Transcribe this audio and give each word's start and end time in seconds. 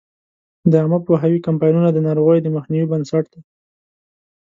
د 0.69 0.73
عامه 0.81 0.99
پوهاوي 1.07 1.39
کمپاینونه 1.47 1.89
د 1.91 1.97
ناروغیو 2.07 2.43
د 2.43 2.47
مخنیوي 2.55 2.87
بنسټ 2.91 3.25
دی. 3.33 3.41